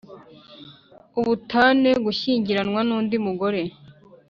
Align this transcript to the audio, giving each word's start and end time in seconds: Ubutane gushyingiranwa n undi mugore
Ubutane 1.19 1.91
gushyingiranwa 2.05 2.79
n 2.87 2.89
undi 2.97 3.17
mugore 3.25 3.61